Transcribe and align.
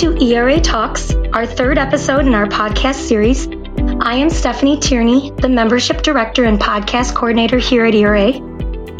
to 0.00 0.16
ERA 0.20 0.60
Talks, 0.60 1.14
our 1.32 1.46
third 1.46 1.78
episode 1.78 2.26
in 2.26 2.34
our 2.34 2.46
podcast 2.46 2.96
series. 2.96 3.46
I 4.00 4.16
am 4.16 4.28
Stephanie 4.28 4.80
Tierney, 4.80 5.30
the 5.38 5.48
Membership 5.48 6.02
Director 6.02 6.42
and 6.42 6.58
Podcast 6.58 7.14
Coordinator 7.14 7.58
here 7.58 7.84
at 7.84 7.94
ERA. 7.94 8.32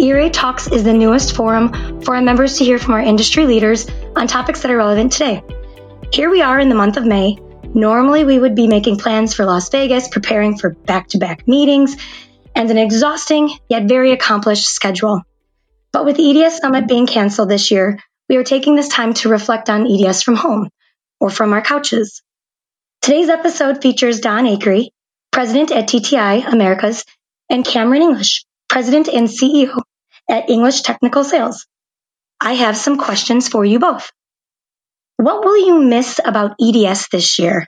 ERA 0.00 0.30
Talks 0.30 0.68
is 0.68 0.84
the 0.84 0.92
newest 0.92 1.34
forum 1.34 2.00
for 2.02 2.14
our 2.14 2.22
members 2.22 2.58
to 2.58 2.64
hear 2.64 2.78
from 2.78 2.94
our 2.94 3.00
industry 3.00 3.44
leaders 3.44 3.90
on 4.14 4.28
topics 4.28 4.62
that 4.62 4.70
are 4.70 4.76
relevant 4.76 5.10
today. 5.10 5.42
Here 6.12 6.30
we 6.30 6.42
are 6.42 6.60
in 6.60 6.68
the 6.68 6.76
month 6.76 6.96
of 6.96 7.04
May. 7.04 7.38
Normally, 7.74 8.22
we 8.22 8.38
would 8.38 8.54
be 8.54 8.68
making 8.68 8.98
plans 8.98 9.34
for 9.34 9.44
Las 9.44 9.70
Vegas, 9.70 10.06
preparing 10.06 10.58
for 10.58 10.70
back 10.70 11.08
to 11.08 11.18
back 11.18 11.48
meetings, 11.48 11.96
and 12.54 12.70
an 12.70 12.78
exhausting 12.78 13.50
yet 13.68 13.88
very 13.88 14.12
accomplished 14.12 14.66
schedule. 14.66 15.22
But 15.90 16.04
with 16.04 16.20
EDS 16.20 16.58
Summit 16.58 16.86
being 16.86 17.08
canceled 17.08 17.48
this 17.48 17.72
year, 17.72 17.98
we 18.28 18.36
are 18.36 18.44
taking 18.44 18.76
this 18.76 18.88
time 18.88 19.12
to 19.14 19.28
reflect 19.28 19.68
on 19.68 19.90
EDS 19.90 20.22
from 20.22 20.36
home 20.36 20.70
or 21.24 21.30
from 21.30 21.54
our 21.54 21.62
couches. 21.62 22.22
Today's 23.00 23.30
episode 23.30 23.80
features 23.80 24.20
Don 24.20 24.44
Akery, 24.44 24.90
President 25.32 25.72
at 25.72 25.88
TTI 25.88 26.46
Americas, 26.52 27.02
and 27.48 27.64
Cameron 27.64 28.02
English, 28.02 28.44
President 28.68 29.08
and 29.08 29.26
CEO 29.26 29.80
at 30.28 30.50
English 30.50 30.82
Technical 30.82 31.24
Sales. 31.24 31.66
I 32.38 32.52
have 32.52 32.76
some 32.76 32.98
questions 32.98 33.48
for 33.48 33.64
you 33.64 33.78
both. 33.78 34.10
What 35.16 35.42
will 35.46 35.56
you 35.56 35.80
miss 35.80 36.20
about 36.22 36.56
EDS 36.60 37.08
this 37.08 37.38
year? 37.38 37.66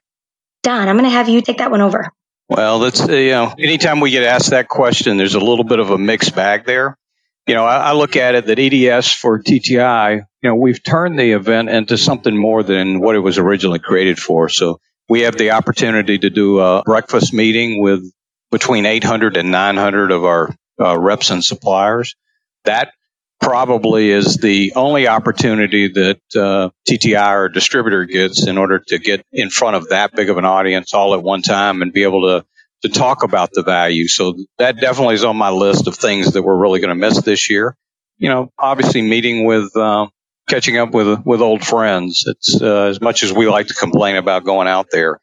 Don, 0.62 0.86
I'm 0.86 0.96
going 0.98 1.08
to 1.08 1.16
have 1.16 1.30
you 1.30 1.40
take 1.40 1.58
that 1.58 1.70
one 1.70 1.80
over. 1.80 2.10
Well, 2.50 2.80
that's, 2.80 3.08
uh, 3.08 3.12
you 3.12 3.30
know, 3.30 3.54
anytime 3.58 4.00
we 4.00 4.10
get 4.10 4.24
asked 4.24 4.50
that 4.50 4.68
question, 4.68 5.16
there's 5.16 5.34
a 5.34 5.40
little 5.40 5.64
bit 5.64 5.78
of 5.78 5.90
a 5.90 5.96
mixed 5.96 6.36
bag 6.36 6.66
there. 6.66 6.98
You 7.46 7.54
know, 7.54 7.64
I, 7.64 7.90
I 7.90 7.92
look 7.92 8.16
at 8.16 8.34
it 8.34 8.46
that 8.46 8.58
EDS 8.58 9.12
for 9.12 9.40
TTI, 9.40 10.16
you 10.42 10.48
know, 10.48 10.56
we've 10.56 10.82
turned 10.82 11.18
the 11.18 11.32
event 11.32 11.68
into 11.68 11.96
something 11.96 12.36
more 12.36 12.62
than 12.62 13.00
what 13.00 13.14
it 13.14 13.20
was 13.20 13.38
originally 13.38 13.78
created 13.78 14.18
for. 14.18 14.48
So 14.48 14.80
we 15.08 15.22
have 15.22 15.36
the 15.36 15.52
opportunity 15.52 16.18
to 16.18 16.30
do 16.30 16.58
a 16.58 16.82
breakfast 16.82 17.32
meeting 17.32 17.80
with 17.80 18.02
between 18.50 18.86
800 18.86 19.36
and 19.36 19.50
900 19.50 20.10
of 20.10 20.24
our 20.24 20.54
uh, 20.80 20.98
reps 20.98 21.30
and 21.30 21.44
suppliers. 21.44 22.16
That 22.64 22.92
probably 23.40 24.10
is 24.10 24.38
the 24.38 24.72
only 24.74 25.06
opportunity 25.08 25.88
that 25.88 26.20
uh, 26.34 26.70
TTI 26.88 27.34
or 27.36 27.48
distributor 27.48 28.04
gets 28.04 28.46
in 28.46 28.58
order 28.58 28.80
to 28.88 28.98
get 28.98 29.24
in 29.32 29.50
front 29.50 29.76
of 29.76 29.90
that 29.90 30.14
big 30.14 30.30
of 30.30 30.38
an 30.38 30.44
audience 30.44 30.94
all 30.94 31.14
at 31.14 31.22
one 31.22 31.42
time 31.42 31.82
and 31.82 31.92
be 31.92 32.02
able 32.02 32.22
to 32.22 32.44
to 32.82 32.88
talk 32.88 33.22
about 33.22 33.50
the 33.52 33.62
value. 33.62 34.08
So 34.08 34.34
that 34.58 34.80
definitely 34.80 35.14
is 35.14 35.24
on 35.24 35.36
my 35.36 35.50
list 35.50 35.86
of 35.86 35.96
things 35.96 36.32
that 36.32 36.42
we're 36.42 36.56
really 36.56 36.80
going 36.80 36.90
to 36.90 36.94
miss 36.94 37.20
this 37.22 37.50
year. 37.50 37.76
You 38.18 38.28
know, 38.28 38.52
obviously 38.58 39.02
meeting 39.02 39.44
with, 39.44 39.76
uh, 39.76 40.06
catching 40.48 40.78
up 40.78 40.92
with 40.92 41.24
with 41.24 41.40
old 41.40 41.64
friends. 41.64 42.24
It's 42.26 42.60
uh, 42.60 42.84
as 42.84 43.00
much 43.00 43.22
as 43.22 43.32
we 43.32 43.48
like 43.48 43.68
to 43.68 43.74
complain 43.74 44.16
about 44.16 44.44
going 44.44 44.68
out 44.68 44.86
there. 44.90 45.20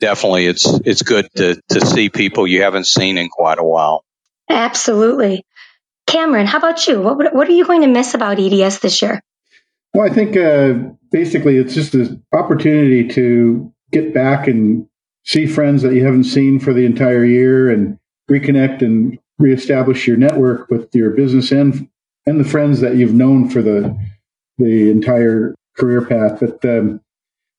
Definitely, 0.00 0.46
it's 0.46 0.66
it's 0.84 1.02
good 1.02 1.28
to 1.36 1.60
to 1.70 1.86
see 1.86 2.08
people 2.08 2.46
you 2.46 2.62
haven't 2.62 2.86
seen 2.86 3.18
in 3.18 3.28
quite 3.28 3.58
a 3.58 3.64
while. 3.64 4.04
Absolutely. 4.48 5.44
Cameron, 6.06 6.46
how 6.46 6.58
about 6.58 6.86
you? 6.86 7.00
What, 7.00 7.34
what 7.34 7.48
are 7.48 7.52
you 7.52 7.66
going 7.66 7.82
to 7.82 7.88
miss 7.88 8.14
about 8.14 8.38
EDS 8.38 8.78
this 8.78 9.02
year? 9.02 9.20
Well, 9.92 10.08
I 10.08 10.14
think 10.14 10.36
uh, 10.36 10.94
basically 11.10 11.56
it's 11.56 11.74
just 11.74 11.94
an 11.94 12.24
opportunity 12.32 13.08
to 13.08 13.72
get 13.90 14.14
back 14.14 14.46
and 14.46 14.86
see 15.26 15.46
friends 15.46 15.82
that 15.82 15.94
you 15.94 16.04
haven't 16.04 16.24
seen 16.24 16.58
for 16.58 16.72
the 16.72 16.86
entire 16.86 17.24
year 17.24 17.68
and 17.70 17.98
reconnect 18.30 18.82
and 18.82 19.18
reestablish 19.38 20.06
your 20.06 20.16
network 20.16 20.70
with 20.70 20.94
your 20.94 21.10
business 21.10 21.52
and 21.52 21.88
and 22.24 22.40
the 22.40 22.48
friends 22.48 22.80
that 22.80 22.96
you've 22.96 23.14
known 23.14 23.48
for 23.48 23.62
the 23.62 23.96
the 24.58 24.90
entire 24.90 25.54
career 25.76 26.04
path. 26.04 26.40
But 26.40 26.64
um, 26.64 27.00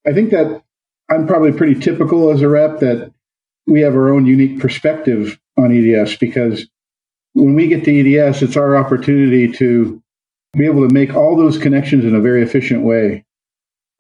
I 0.06 0.14
think 0.14 0.32
that 0.32 0.64
I'm 1.10 1.28
probably 1.28 1.52
pretty 1.52 1.80
typical 1.80 2.32
as 2.32 2.42
a 2.42 2.50
rep 2.50 2.80
that 2.80 3.14
we 3.66 3.82
have 3.82 3.96
our 3.96 4.10
own 4.10 4.26
unique 4.26 4.60
perspective 4.60 5.40
on 5.58 5.72
EDS 5.72 6.18
because 6.18 6.68
when 7.34 7.54
we 7.54 7.68
get 7.68 7.84
to 7.86 8.18
EDS, 8.18 8.42
it's 8.42 8.58
our 8.58 8.76
opportunity 8.76 9.52
to 9.54 10.02
be 10.54 10.66
able 10.66 10.88
to 10.88 10.94
make 10.94 11.14
all 11.14 11.38
those 11.38 11.58
connections 11.58 12.04
in 12.04 12.16
a 12.16 12.22
very 12.22 12.42
efficient 12.42 12.84
way, 12.84 13.26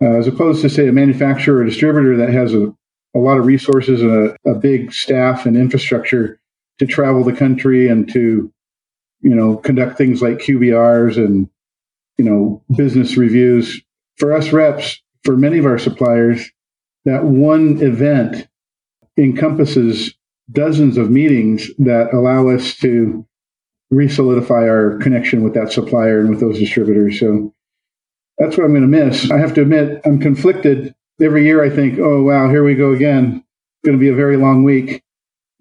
uh, 0.01 0.17
as 0.17 0.27
opposed 0.27 0.61
to 0.61 0.69
say 0.69 0.87
a 0.87 0.91
manufacturer 0.91 1.59
or 1.59 1.65
distributor 1.65 2.17
that 2.17 2.29
has 2.29 2.53
a, 2.53 2.73
a 3.15 3.19
lot 3.19 3.37
of 3.37 3.45
resources 3.45 4.01
and 4.01 4.35
a, 4.45 4.51
a 4.51 4.55
big 4.55 4.93
staff 4.93 5.45
and 5.45 5.57
infrastructure 5.57 6.39
to 6.79 6.85
travel 6.85 7.23
the 7.23 7.33
country 7.33 7.87
and 7.87 8.11
to 8.13 8.51
you 9.21 9.35
know 9.35 9.57
conduct 9.57 9.97
things 9.97 10.21
like 10.21 10.37
QBRs 10.37 11.17
and 11.17 11.49
you 12.17 12.25
know 12.25 12.63
business 12.75 13.17
reviews. 13.17 13.81
For 14.17 14.33
us 14.33 14.51
reps, 14.51 15.01
for 15.23 15.37
many 15.37 15.59
of 15.59 15.65
our 15.65 15.77
suppliers, 15.77 16.49
that 17.05 17.23
one 17.23 17.81
event 17.81 18.47
encompasses 19.17 20.13
dozens 20.51 20.97
of 20.97 21.09
meetings 21.09 21.69
that 21.77 22.13
allow 22.13 22.49
us 22.49 22.75
to 22.77 23.25
resolidify 23.91 24.67
our 24.67 24.97
connection 24.99 25.43
with 25.43 25.53
that 25.53 25.71
supplier 25.71 26.19
and 26.19 26.29
with 26.29 26.39
those 26.39 26.59
distributors. 26.59 27.19
So 27.19 27.53
that's 28.37 28.57
what 28.57 28.65
I'm 28.65 28.73
going 28.73 28.81
to 28.81 28.87
miss. 28.87 29.31
I 29.31 29.37
have 29.37 29.53
to 29.55 29.61
admit, 29.61 30.01
I'm 30.05 30.19
conflicted. 30.19 30.93
Every 31.21 31.45
year 31.45 31.63
I 31.63 31.69
think, 31.69 31.99
oh, 31.99 32.23
wow, 32.23 32.49
here 32.49 32.63
we 32.63 32.75
go 32.75 32.93
again. 32.93 33.43
It's 33.43 33.85
going 33.87 33.97
to 33.97 34.01
be 34.01 34.09
a 34.09 34.15
very 34.15 34.37
long 34.37 34.63
week. 34.63 35.03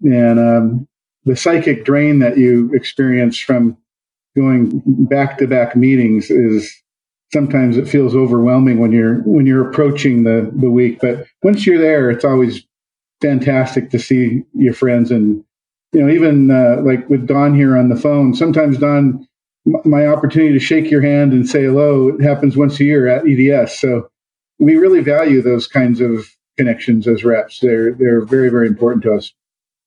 And 0.03 0.39
um, 0.39 0.87
the 1.25 1.35
psychic 1.35 1.83
drain 1.83 2.19
that 2.19 2.37
you 2.37 2.71
experience 2.73 3.37
from 3.37 3.77
going 4.35 4.81
back 4.85 5.37
to 5.39 5.47
back 5.47 5.75
meetings 5.75 6.29
is 6.29 6.71
sometimes 7.33 7.75
it 7.77 7.89
feels 7.89 8.15
overwhelming 8.15 8.79
when 8.79 8.91
you're 8.91 9.15
when 9.23 9.45
you're 9.45 9.67
approaching 9.67 10.23
the 10.23 10.49
the 10.55 10.69
week 10.69 10.99
but 11.01 11.25
once 11.43 11.65
you're 11.65 11.79
there 11.79 12.09
it's 12.09 12.23
always 12.23 12.63
fantastic 13.21 13.89
to 13.89 13.99
see 13.99 14.43
your 14.53 14.73
friends 14.73 15.11
and 15.11 15.43
you 15.91 16.01
know 16.01 16.09
even 16.09 16.51
uh, 16.51 16.81
like 16.83 17.09
with 17.09 17.27
don 17.27 17.55
here 17.55 17.77
on 17.77 17.89
the 17.89 17.95
phone 17.95 18.33
sometimes 18.33 18.77
don 18.77 19.27
my 19.83 20.05
opportunity 20.05 20.53
to 20.53 20.63
shake 20.63 20.89
your 20.89 21.01
hand 21.01 21.33
and 21.33 21.49
say 21.49 21.63
hello 21.63 22.09
it 22.09 22.21
happens 22.21 22.55
once 22.55 22.79
a 22.79 22.83
year 22.83 23.07
at 23.07 23.27
eds 23.27 23.77
so 23.77 24.09
we 24.59 24.75
really 24.77 25.01
value 25.01 25.41
those 25.41 25.67
kinds 25.67 26.01
of 26.01 26.27
connections 26.57 27.07
as 27.07 27.23
reps. 27.23 27.59
They're 27.59 27.93
they're 27.93 28.25
very 28.25 28.49
very 28.49 28.67
important 28.67 29.03
to 29.03 29.13
us. 29.13 29.33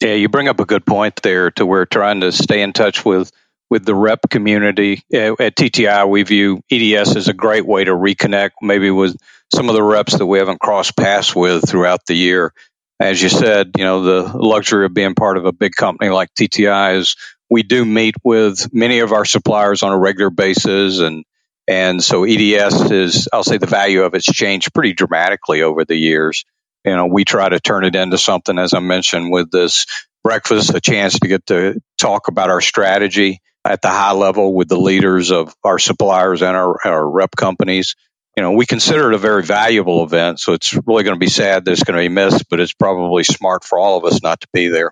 Yeah 0.01 0.15
you 0.15 0.29
bring 0.29 0.49
up 0.49 0.61
a 0.61 0.67
good 0.67 0.87
point 0.87 1.21
there 1.23 1.51
to 1.53 1.67
we're 1.67 1.85
trying 1.85 2.21
to 2.21 2.33
stay 2.33 2.63
in 2.63 2.73
touch 2.73 3.05
with 3.05 3.31
with 3.71 3.85
the 3.85 3.95
rep 3.95 4.29
community. 4.29 5.03
At 5.13 5.57
TTI, 5.57 6.09
we 6.09 6.25
view 6.25 6.61
EDS 6.71 7.17
as 7.17 7.29
a 7.29 7.33
great 7.33 7.65
way 7.65 7.85
to 7.85 7.93
reconnect, 7.93 8.51
maybe 8.61 8.91
with 8.91 9.17
some 9.55 9.69
of 9.69 9.77
the 9.77 9.83
reps 9.83 10.19
that 10.19 10.27
we 10.27 10.39
haven't 10.39 10.61
crossed 10.61 10.97
paths 10.97 11.35
with 11.35 11.69
throughout 11.69 12.05
the 12.07 12.15
year. 12.15 12.53
As 12.99 13.23
you 13.23 13.29
said, 13.29 13.71
you 13.79 13.85
know, 13.85 14.03
the 14.03 14.37
luxury 14.37 14.85
of 14.85 14.93
being 14.93 15.15
part 15.15 15.39
of 15.39 15.47
a 15.47 15.53
big 15.53 15.73
company 15.75 16.11
like 16.11 16.35
TTI 16.35 16.99
is 16.99 17.17
we 17.49 17.63
do 17.63 17.85
meet 17.85 18.15
with 18.23 18.73
many 18.75 18.99
of 19.01 19.13
our 19.13 19.25
suppliers 19.25 19.83
on 19.83 19.93
a 19.93 19.99
regular 19.99 20.31
basis 20.31 20.99
and 20.99 21.25
and 21.71 22.03
so 22.03 22.25
EDS 22.25 22.91
is 22.91 23.29
I'll 23.33 23.45
say 23.45 23.59
the 23.59 23.67
value 23.67 24.03
of 24.03 24.15
it's 24.15 24.27
changed 24.27 24.75
pretty 24.75 24.93
dramatically 24.93 25.63
over 25.63 25.85
the 25.85 25.97
years. 25.97 26.45
You 26.85 26.97
know, 26.97 27.07
we 27.07 27.25
try 27.25 27.49
to 27.49 27.61
turn 27.61 27.85
it 27.85 27.95
into 27.95 28.19
something 28.19 28.59
as 28.59 28.75
I 28.75 28.81
mentioned 28.81 29.31
with 29.31 29.53
this 29.53 29.87
breakfast, 30.25 30.75
a 30.75 30.81
chance 30.81 31.19
to 31.21 31.29
get 31.29 31.47
to 31.47 31.81
talk 31.97 32.27
about 32.27 32.51
our 32.51 32.61
strategy 32.61 33.41
at 33.65 33.83
the 33.83 33.89
high 33.89 34.13
level 34.13 34.53
with 34.53 34.69
the 34.69 34.81
leaders 34.81 35.31
of 35.31 35.55
our 35.63 35.79
suppliers 35.79 36.43
and 36.43 36.57
our, 36.57 36.77
our 36.85 37.09
rep 37.09 37.37
companies 37.37 37.95
you 38.37 38.43
know, 38.43 38.53
we 38.53 38.65
consider 38.65 39.11
it 39.11 39.15
a 39.15 39.19
very 39.19 39.43
valuable 39.43 40.05
event. 40.05 40.41
So 40.41 40.53
it's 40.53 40.73
really 40.73 41.03
going 41.03 41.15
to 41.15 41.19
be 41.19 41.29
sad 41.29 41.65
that 41.65 41.73
it's 41.73 41.83
going 41.83 41.97
to 41.97 42.03
be 42.03 42.15
missed, 42.15 42.49
but 42.49 42.61
it's 42.61 42.73
probably 42.73 43.25
smart 43.25 43.65
for 43.65 43.79
all 43.79 43.99
of 43.99 44.05
us 44.05 44.23
not 44.23 44.41
to 44.41 44.49
be 44.53 44.69
there. 44.69 44.89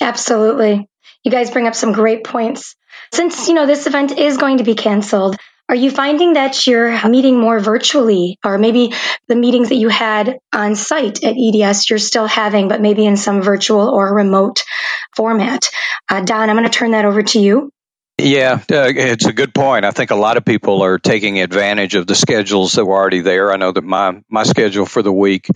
Absolutely. 0.00 0.88
You 1.22 1.30
guys 1.30 1.50
bring 1.50 1.66
up 1.66 1.74
some 1.74 1.92
great 1.92 2.24
points. 2.24 2.74
Since, 3.12 3.48
you 3.48 3.54
know, 3.54 3.66
this 3.66 3.86
event 3.86 4.18
is 4.18 4.36
going 4.36 4.58
to 4.58 4.64
be 4.64 4.74
canceled, 4.74 5.36
are 5.68 5.74
you 5.74 5.90
finding 5.90 6.34
that 6.34 6.66
you're 6.66 7.08
meeting 7.08 7.38
more 7.38 7.58
virtually 7.58 8.38
or 8.44 8.58
maybe 8.58 8.92
the 9.28 9.36
meetings 9.36 9.70
that 9.70 9.76
you 9.76 9.88
had 9.88 10.38
on 10.52 10.76
site 10.76 11.24
at 11.24 11.36
EDS 11.36 11.90
you're 11.90 11.98
still 11.98 12.26
having, 12.26 12.68
but 12.68 12.80
maybe 12.80 13.04
in 13.04 13.16
some 13.16 13.42
virtual 13.42 13.88
or 13.88 14.14
remote 14.14 14.62
format? 15.14 15.70
Uh, 16.08 16.20
Don, 16.20 16.48
I'm 16.48 16.56
going 16.56 16.68
to 16.68 16.70
turn 16.70 16.92
that 16.92 17.04
over 17.04 17.22
to 17.22 17.40
you. 17.40 17.70
Yeah, 18.18 18.60
uh, 18.70 18.92
it's 18.96 19.26
a 19.26 19.32
good 19.32 19.54
point. 19.54 19.84
I 19.84 19.90
think 19.90 20.10
a 20.10 20.16
lot 20.16 20.38
of 20.38 20.44
people 20.44 20.82
are 20.82 20.98
taking 20.98 21.40
advantage 21.40 21.94
of 21.94 22.06
the 22.06 22.14
schedules 22.14 22.72
that 22.72 22.84
were 22.86 22.94
already 22.94 23.20
there. 23.20 23.52
I 23.52 23.56
know 23.56 23.72
that 23.72 23.84
my 23.84 24.22
my 24.30 24.44
schedule 24.44 24.86
for 24.86 25.02
the 25.02 25.12
week 25.12 25.50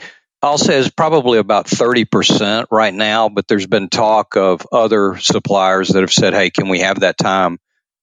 say 0.56 0.78
is 0.78 0.90
probably 0.90 1.38
about 1.38 1.66
30% 1.66 2.66
right 2.70 2.94
now, 2.94 3.28
but 3.28 3.46
there's 3.46 3.66
been 3.66 3.88
talk 3.88 4.36
of 4.36 4.66
other 4.72 5.18
suppliers 5.18 5.88
that 5.88 6.00
have 6.00 6.12
said, 6.12 6.34
"Hey, 6.34 6.50
can 6.50 6.68
we 6.68 6.80
have 6.80 7.00
that 7.00 7.18
time?" 7.18 7.58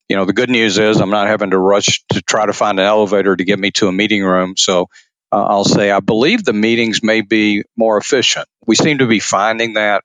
You 0.10 0.16
know, 0.16 0.26
the 0.26 0.34
good 0.34 0.50
news 0.50 0.78
is 0.78 1.02
I'm 1.02 1.10
not 1.10 1.28
having 1.28 1.52
to 1.52 1.58
rush 1.58 2.04
to 2.14 2.22
try 2.22 2.46
to 2.46 2.54
find 2.54 2.80
an 2.80 2.86
elevator 2.86 3.36
to 3.36 3.44
get 3.44 3.60
me 3.60 3.72
to 3.72 3.88
a 3.88 3.92
meeting 3.92 4.24
room. 4.24 4.56
So 4.56 4.90
uh, 5.32 5.44
I'll 5.44 5.66
say 5.66 5.92
I 5.92 6.00
believe 6.00 6.46
the 6.46 6.54
meetings 6.54 7.04
may 7.04 7.22
be 7.22 7.64
more 7.76 7.98
efficient. 7.98 8.48
We 8.66 8.76
seem 8.76 9.00
to 9.00 9.08
be 9.08 9.20
finding 9.20 9.74
that 9.74 10.04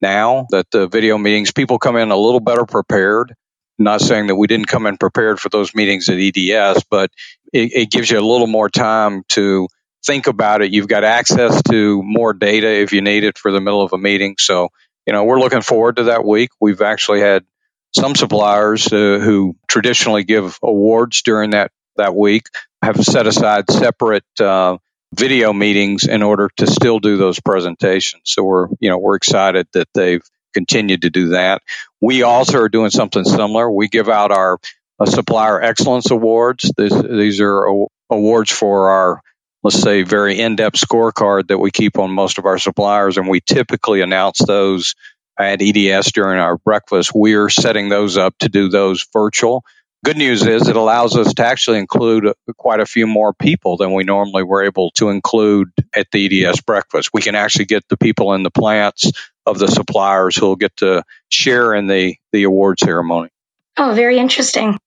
now 0.00 0.46
that 0.50 0.70
the 0.70 0.86
video 0.86 1.18
meetings 1.18 1.52
people 1.52 1.78
come 1.78 1.96
in 1.96 2.10
a 2.10 2.16
little 2.16 2.40
better 2.40 2.64
prepared 2.64 3.34
not 3.80 4.00
saying 4.00 4.26
that 4.26 4.36
we 4.36 4.46
didn't 4.46 4.68
come 4.68 4.86
in 4.86 4.98
prepared 4.98 5.40
for 5.40 5.48
those 5.48 5.74
meetings 5.74 6.08
at 6.08 6.18
EDS, 6.18 6.84
but 6.90 7.10
it, 7.52 7.72
it 7.72 7.90
gives 7.90 8.10
you 8.10 8.18
a 8.18 8.20
little 8.20 8.46
more 8.46 8.68
time 8.68 9.22
to 9.30 9.66
think 10.04 10.26
about 10.26 10.62
it. 10.62 10.70
You've 10.70 10.86
got 10.86 11.02
access 11.02 11.62
to 11.70 12.02
more 12.02 12.34
data 12.34 12.68
if 12.68 12.92
you 12.92 13.00
need 13.00 13.24
it 13.24 13.38
for 13.38 13.50
the 13.50 13.60
middle 13.60 13.82
of 13.82 13.92
a 13.92 13.98
meeting. 13.98 14.36
So, 14.38 14.68
you 15.06 15.12
know, 15.12 15.24
we're 15.24 15.40
looking 15.40 15.62
forward 15.62 15.96
to 15.96 16.04
that 16.04 16.24
week. 16.24 16.50
We've 16.60 16.82
actually 16.82 17.20
had 17.20 17.44
some 17.92 18.14
suppliers 18.14 18.92
uh, 18.92 19.18
who 19.18 19.56
traditionally 19.68 20.24
give 20.24 20.58
awards 20.62 21.22
during 21.22 21.50
that, 21.50 21.72
that 21.96 22.14
week 22.14 22.46
have 22.82 23.02
set 23.02 23.26
aside 23.26 23.70
separate 23.70 24.24
uh, 24.40 24.78
video 25.14 25.52
meetings 25.52 26.06
in 26.06 26.22
order 26.22 26.50
to 26.56 26.66
still 26.66 27.00
do 27.00 27.16
those 27.16 27.40
presentations. 27.40 28.22
So 28.24 28.44
we're, 28.44 28.68
you 28.78 28.88
know, 28.88 28.98
we're 28.98 29.16
excited 29.16 29.66
that 29.72 29.88
they've 29.92 30.22
continued 30.54 31.02
to 31.02 31.10
do 31.10 31.30
that. 31.30 31.62
We 32.00 32.22
also 32.22 32.60
are 32.60 32.68
doing 32.68 32.90
something 32.90 33.24
similar. 33.24 33.70
We 33.70 33.88
give 33.88 34.08
out 34.08 34.30
our 34.30 34.58
uh, 34.98 35.06
supplier 35.06 35.60
excellence 35.60 36.10
awards. 36.10 36.70
This, 36.76 36.92
these 36.92 37.40
are 37.40 37.86
awards 38.08 38.50
for 38.50 38.90
our 38.90 39.22
let's 39.62 39.80
say 39.80 40.02
very 40.02 40.40
in-depth 40.40 40.76
scorecard 40.76 41.48
that 41.48 41.58
we 41.58 41.70
keep 41.70 41.98
on 41.98 42.10
most 42.10 42.38
of 42.38 42.46
our 42.46 42.58
suppliers 42.58 43.18
and 43.18 43.28
we 43.28 43.40
typically 43.40 44.00
announce 44.00 44.38
those 44.38 44.94
at 45.40 45.62
EDS 45.62 46.12
during 46.12 46.38
our 46.38 46.58
breakfast. 46.58 47.12
We're 47.14 47.48
setting 47.48 47.88
those 47.88 48.16
up 48.16 48.36
to 48.38 48.48
do 48.48 48.68
those 48.68 49.06
virtual. 49.12 49.64
Good 50.02 50.16
news 50.16 50.46
is 50.46 50.66
it 50.66 50.76
allows 50.76 51.16
us 51.16 51.34
to 51.34 51.44
actually 51.44 51.78
include 51.78 52.32
quite 52.56 52.80
a 52.80 52.86
few 52.86 53.06
more 53.06 53.34
people 53.34 53.76
than 53.76 53.92
we 53.92 54.04
normally 54.04 54.42
were 54.42 54.62
able 54.62 54.90
to 54.92 55.10
include 55.10 55.70
at 55.94 56.06
the 56.10 56.44
EDS 56.44 56.62
breakfast. 56.62 57.10
We 57.12 57.20
can 57.20 57.34
actually 57.34 57.66
get 57.66 57.86
the 57.88 57.98
people 57.98 58.32
in 58.32 58.42
the 58.42 58.50
plants 58.50 59.12
of 59.44 59.58
the 59.58 59.68
suppliers 59.68 60.36
who 60.36 60.46
will 60.46 60.56
get 60.56 60.76
to 60.78 61.04
share 61.28 61.74
in 61.74 61.86
the, 61.86 62.16
the 62.32 62.44
award 62.44 62.78
ceremony. 62.78 63.28
Oh, 63.76 63.92
very 63.92 64.18
interesting. 64.18 64.78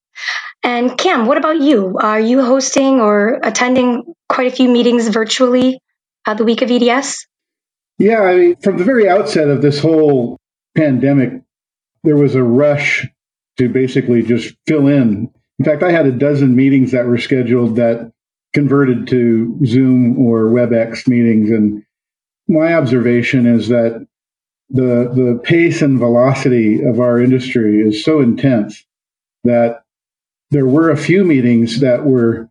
And 0.64 0.98
Cam, 0.98 1.28
what 1.28 1.38
about 1.38 1.60
you? 1.60 1.98
Are 2.00 2.20
you 2.20 2.44
hosting 2.44 3.00
or 3.00 3.40
attending 3.44 4.16
quite 4.30 4.52
a 4.52 4.56
few 4.56 4.70
meetings 4.70 5.08
virtually 5.10 5.80
uh, 6.26 6.34
the 6.34 6.44
week 6.44 6.62
of 6.62 6.72
EDS? 6.72 7.28
Yeah, 8.00 8.22
I 8.22 8.36
mean, 8.36 8.56
from 8.58 8.78
the 8.78 8.84
very 8.84 9.08
outset 9.08 9.48
of 9.50 9.62
this 9.62 9.80
whole 9.80 10.40
pandemic, 10.76 11.42
there 12.04 12.18
was 12.18 12.36
a 12.36 12.44
rush 12.44 13.08
to 13.58 13.70
basically 13.70 14.24
just 14.24 14.56
fill 14.68 14.88
in. 14.88 15.30
In 15.60 15.66
fact, 15.66 15.84
I 15.84 15.92
had 15.92 16.06
a 16.06 16.12
dozen 16.12 16.56
meetings 16.56 16.92
that 16.92 17.06
were 17.06 17.18
scheduled 17.18 17.76
that 17.76 18.12
converted 18.54 19.08
to 19.08 19.60
Zoom 19.66 20.18
or 20.20 20.46
WebEx 20.46 21.08
meetings. 21.08 21.50
And 21.50 21.84
my 22.48 22.74
observation 22.74 23.46
is 23.48 23.68
that 23.70 24.08
the, 24.70 25.12
the 25.14 25.40
pace 25.44 25.82
and 25.82 26.00
velocity 26.00 26.84
of 26.84 27.00
our 27.00 27.22
industry 27.22 27.82
is 27.82 28.04
so 28.04 28.22
intense 28.22 28.84
that 29.44 29.84
there 30.52 30.66
were 30.66 30.90
a 30.90 30.98
few 30.98 31.24
meetings 31.24 31.80
that 31.82 32.06
were 32.06 32.50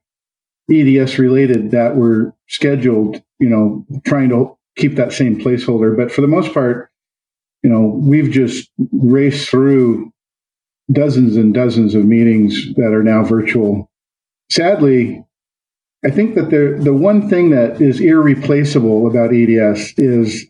EDS 0.70 1.18
related 1.18 1.72
that 1.72 1.96
were 1.96 2.34
scheduled, 2.48 3.22
you 3.38 3.48
know, 3.48 3.84
trying 4.04 4.28
to 4.28 4.56
keep 4.76 4.96
that 4.96 5.12
same 5.12 5.38
placeholder. 5.40 5.96
But 5.96 6.12
for 6.12 6.20
the 6.20 6.28
most 6.28 6.52
part, 6.54 6.90
you 7.62 7.70
know, 7.70 7.80
we've 7.80 8.30
just 8.30 8.70
raced 8.92 9.48
through 9.48 10.12
dozens 10.90 11.36
and 11.36 11.54
dozens 11.54 11.94
of 11.94 12.04
meetings 12.04 12.74
that 12.74 12.92
are 12.92 13.02
now 13.02 13.22
virtual. 13.22 13.88
Sadly, 14.50 15.24
I 16.04 16.10
think 16.10 16.34
that 16.34 16.50
the 16.50 16.78
the 16.82 16.94
one 16.94 17.28
thing 17.28 17.50
that 17.50 17.80
is 17.80 18.00
irreplaceable 18.00 19.06
about 19.06 19.32
EDS 19.32 19.94
is 19.96 20.46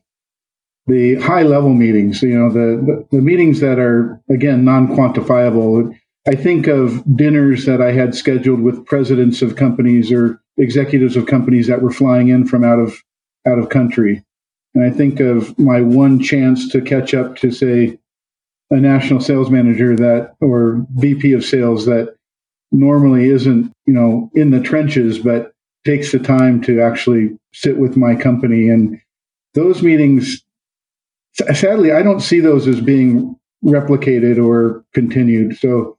the 0.87 1.17
high 1.17 1.43
level 1.43 1.75
meetings. 1.75 2.23
You 2.23 2.38
know, 2.38 2.50
the, 2.50 3.06
the, 3.11 3.17
the 3.17 3.23
meetings 3.23 3.61
that 3.61 3.79
are 3.79 4.20
again 4.31 4.64
non 4.64 4.88
quantifiable. 4.88 5.94
I 6.26 6.37
think 6.37 6.69
of 6.69 7.03
dinners 7.17 7.67
that 7.67 7.82
I 7.82 7.91
had 7.93 8.14
scheduled 8.14 8.61
with 8.61 8.87
presidents 8.87 9.43
of 9.43 9.56
companies 9.56 10.12
or 10.12 10.41
executives 10.56 11.17
of 11.17 11.26
companies 11.26 11.67
that 11.67 11.82
were 11.82 11.91
flying 11.91 12.29
in 12.29 12.47
from 12.47 12.64
out 12.64 12.79
of 12.79 12.97
out 13.47 13.59
of 13.59 13.69
country. 13.69 14.25
And 14.75 14.85
I 14.85 14.91
think 14.91 15.21
of 15.21 15.59
my 15.59 15.81
one 15.81 16.21
chance 16.21 16.69
to 16.71 16.81
catch 16.81 17.15
up 17.15 17.37
to 17.37 17.51
say 17.51 17.99
a 18.71 18.77
national 18.77 19.21
sales 19.21 19.51
manager 19.51 19.95
that 19.97 20.35
or 20.41 20.87
VP 20.95 21.33
of 21.33 21.45
sales 21.45 21.85
that 21.87 22.15
normally 22.71 23.29
isn't, 23.29 23.71
you 23.87 23.93
know, 23.93 24.31
in 24.35 24.51
the 24.51 24.61
trenches 24.61 25.19
but 25.19 25.53
takes 25.85 26.13
the 26.13 26.19
time 26.19 26.63
to 26.63 26.81
actually 26.81 27.37
sit 27.53 27.77
with 27.77 27.97
my 27.97 28.15
company 28.15 28.69
and 28.69 28.99
those 29.55 29.83
meetings 29.83 30.43
sadly 31.35 31.93
I 31.93 32.03
don't 32.03 32.21
see 32.21 32.41
those 32.41 32.67
as 32.67 32.81
being 32.81 33.37
replicated 33.65 34.45
or 34.45 34.85
continued. 34.93 35.59
So 35.59 35.97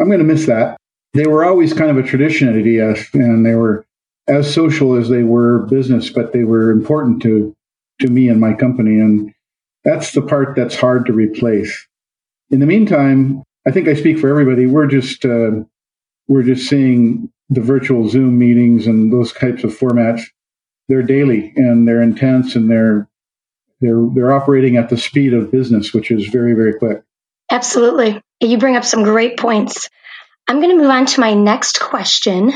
I'm 0.00 0.08
going 0.08 0.18
to 0.18 0.24
miss 0.24 0.46
that. 0.46 0.76
They 1.14 1.26
were 1.26 1.44
always 1.44 1.72
kind 1.72 1.90
of 1.90 1.96
a 1.96 2.06
tradition 2.06 2.48
at 2.48 2.66
EDS, 2.66 3.08
and 3.14 3.46
they 3.46 3.54
were 3.54 3.86
as 4.28 4.52
social 4.52 4.96
as 4.96 5.08
they 5.08 5.22
were 5.22 5.66
business, 5.66 6.10
but 6.10 6.32
they 6.32 6.44
were 6.44 6.70
important 6.70 7.22
to 7.22 7.55
to 8.00 8.08
me 8.08 8.28
and 8.28 8.40
my 8.40 8.54
company, 8.54 8.98
and 8.98 9.32
that's 9.84 10.12
the 10.12 10.22
part 10.22 10.56
that's 10.56 10.76
hard 10.76 11.06
to 11.06 11.12
replace. 11.12 11.86
In 12.50 12.60
the 12.60 12.66
meantime, 12.66 13.42
I 13.66 13.70
think 13.70 13.88
I 13.88 13.94
speak 13.94 14.18
for 14.18 14.28
everybody. 14.28 14.66
We're 14.66 14.86
just 14.86 15.24
uh, 15.24 15.62
we're 16.28 16.42
just 16.42 16.68
seeing 16.68 17.30
the 17.48 17.60
virtual 17.60 18.08
Zoom 18.08 18.38
meetings 18.38 18.86
and 18.86 19.12
those 19.12 19.32
types 19.32 19.64
of 19.64 19.76
formats. 19.76 20.22
They're 20.88 21.02
daily 21.02 21.52
and 21.56 21.86
they're 21.86 22.02
intense 22.02 22.54
and 22.54 22.70
they're 22.70 23.08
they're 23.80 24.06
they're 24.14 24.32
operating 24.32 24.76
at 24.76 24.88
the 24.88 24.96
speed 24.96 25.34
of 25.34 25.50
business, 25.50 25.92
which 25.92 26.10
is 26.10 26.28
very 26.28 26.54
very 26.54 26.78
quick. 26.78 27.02
Absolutely. 27.50 28.20
You 28.40 28.58
bring 28.58 28.76
up 28.76 28.84
some 28.84 29.02
great 29.02 29.36
points. 29.38 29.88
I'm 30.48 30.60
going 30.60 30.76
to 30.76 30.82
move 30.82 30.90
on 30.90 31.06
to 31.06 31.20
my 31.20 31.34
next 31.34 31.80
question. 31.80 32.52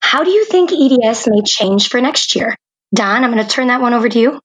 How 0.00 0.24
do 0.24 0.30
you 0.30 0.44
think 0.44 0.72
EDS 0.72 1.28
may 1.28 1.42
change 1.42 1.88
for 1.88 2.00
next 2.00 2.34
year? 2.34 2.56
Don, 2.94 3.24
I'm 3.24 3.32
going 3.32 3.44
to 3.44 3.50
turn 3.50 3.68
that 3.68 3.80
one 3.80 3.94
over 3.94 4.08
to 4.08 4.18
you. 4.18 4.40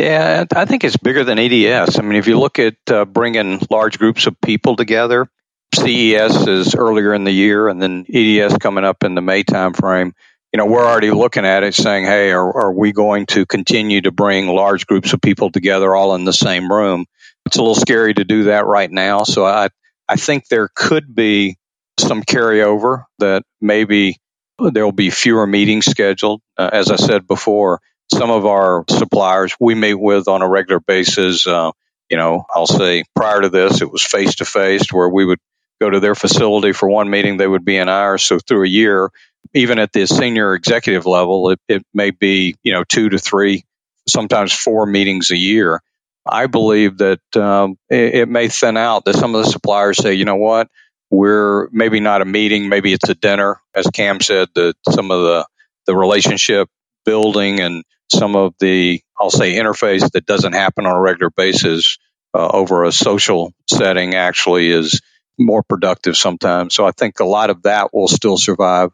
Yeah, 0.00 0.46
I 0.56 0.64
think 0.64 0.82
it's 0.82 0.96
bigger 0.96 1.24
than 1.24 1.38
EDS. 1.38 1.98
I 1.98 2.02
mean, 2.02 2.16
if 2.18 2.26
you 2.26 2.38
look 2.38 2.58
at 2.58 2.76
uh, 2.90 3.04
bringing 3.04 3.60
large 3.70 3.98
groups 3.98 4.26
of 4.26 4.40
people 4.40 4.74
together, 4.74 5.28
CES 5.74 6.46
is 6.48 6.74
earlier 6.74 7.12
in 7.12 7.24
the 7.24 7.32
year, 7.32 7.68
and 7.68 7.82
then 7.82 8.06
EDS 8.10 8.56
coming 8.56 8.84
up 8.84 9.04
in 9.04 9.14
the 9.14 9.20
May 9.20 9.44
timeframe. 9.44 10.12
You 10.54 10.58
know, 10.58 10.64
we're 10.64 10.86
already 10.86 11.10
looking 11.10 11.44
at 11.44 11.64
it, 11.64 11.74
saying, 11.74 12.06
"Hey, 12.06 12.30
are, 12.32 12.62
are 12.62 12.72
we 12.72 12.92
going 12.92 13.26
to 13.26 13.44
continue 13.44 14.00
to 14.00 14.10
bring 14.10 14.48
large 14.48 14.86
groups 14.86 15.12
of 15.12 15.20
people 15.20 15.52
together 15.52 15.94
all 15.94 16.14
in 16.14 16.24
the 16.24 16.32
same 16.32 16.72
room?" 16.72 17.04
It's 17.44 17.56
a 17.56 17.60
little 17.60 17.74
scary 17.74 18.14
to 18.14 18.24
do 18.24 18.44
that 18.44 18.64
right 18.64 18.90
now. 18.90 19.24
So 19.24 19.44
I, 19.44 19.68
I 20.08 20.16
think 20.16 20.48
there 20.48 20.70
could 20.74 21.14
be 21.14 21.58
some 21.98 22.22
carryover 22.22 23.04
that 23.18 23.42
maybe 23.60 24.16
there 24.58 24.84
will 24.84 24.92
be 24.92 25.10
fewer 25.10 25.46
meetings 25.46 25.84
scheduled. 25.84 26.40
Uh, 26.56 26.70
as 26.72 26.90
I 26.90 26.96
said 26.96 27.26
before, 27.26 27.80
some 28.12 28.30
of 28.30 28.46
our 28.46 28.84
suppliers 28.88 29.54
we 29.60 29.74
meet 29.74 29.94
with 29.94 30.28
on 30.28 30.42
a 30.42 30.48
regular 30.48 30.80
basis. 30.80 31.46
Uh, 31.46 31.72
you 32.08 32.16
know, 32.16 32.44
I'll 32.54 32.66
say 32.66 33.04
prior 33.14 33.40
to 33.40 33.48
this, 33.48 33.82
it 33.82 33.90
was 33.90 34.02
face 34.02 34.36
to 34.36 34.44
face 34.44 34.92
where 34.92 35.08
we 35.08 35.24
would 35.24 35.38
go 35.80 35.90
to 35.90 36.00
their 36.00 36.14
facility 36.14 36.72
for 36.72 36.88
one 36.88 37.08
meeting, 37.08 37.36
they 37.36 37.46
would 37.46 37.64
be 37.64 37.76
in 37.76 37.88
ours. 37.88 38.22
So 38.22 38.38
through 38.38 38.64
a 38.64 38.68
year, 38.68 39.10
even 39.54 39.78
at 39.78 39.92
the 39.92 40.06
senior 40.06 40.54
executive 40.54 41.06
level, 41.06 41.50
it, 41.50 41.60
it 41.68 41.82
may 41.94 42.10
be, 42.10 42.56
you 42.62 42.72
know, 42.72 42.84
two 42.84 43.08
to 43.08 43.18
three, 43.18 43.64
sometimes 44.06 44.52
four 44.52 44.86
meetings 44.86 45.30
a 45.30 45.36
year. 45.36 45.80
I 46.26 46.46
believe 46.46 46.98
that 46.98 47.20
um, 47.34 47.78
it, 47.88 48.14
it, 48.14 48.28
may 48.28 48.48
thin 48.48 48.76
out. 48.76 49.06
That 49.06 49.16
some 49.16 49.34
of 49.34 49.44
the 49.44 49.50
suppliers 49.50 49.96
say, 49.96 50.14
you 50.14 50.26
know 50.26 50.36
what, 50.36 50.68
we're 51.10 51.68
maybe 51.70 51.98
not 51.98 52.20
a 52.20 52.26
meeting, 52.26 52.68
maybe 52.68 52.92
it's 52.92 53.08
a 53.08 53.14
dinner. 53.14 53.60
As 53.74 53.86
Cam 53.86 54.20
said, 54.20 54.48
that 54.54 54.74
some 54.88 55.10
of 55.10 55.22
the 55.22 55.46
the 55.86 55.96
relationship 55.96 56.68
building 57.04 57.60
and 57.60 57.82
some 58.10 58.36
of 58.36 58.54
the 58.60 59.00
I'll 59.18 59.30
say 59.30 59.54
interface 59.54 60.10
that 60.12 60.26
doesn't 60.26 60.54
happen 60.54 60.86
on 60.86 60.96
a 60.96 61.00
regular 61.00 61.30
basis 61.30 61.98
uh, 62.34 62.48
over 62.48 62.84
a 62.84 62.92
social 62.92 63.52
setting 63.68 64.14
actually 64.14 64.70
is 64.70 65.00
more 65.38 65.62
productive 65.62 66.16
sometimes. 66.16 66.74
So 66.74 66.86
I 66.86 66.92
think 66.92 67.20
a 67.20 67.24
lot 67.24 67.50
of 67.50 67.62
that 67.62 67.92
will 67.92 68.08
still 68.08 68.36
survive. 68.36 68.90